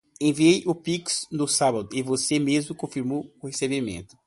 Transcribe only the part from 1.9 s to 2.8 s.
e você mesmo